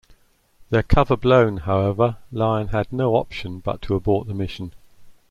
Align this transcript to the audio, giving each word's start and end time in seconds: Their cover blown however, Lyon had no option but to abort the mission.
Their 0.71 0.81
cover 0.81 1.15
blown 1.15 1.57
however, 1.57 2.17
Lyon 2.31 2.69
had 2.69 2.91
no 2.91 3.13
option 3.17 3.59
but 3.59 3.83
to 3.83 3.93
abort 3.93 4.27
the 4.27 4.33
mission. 4.33 4.73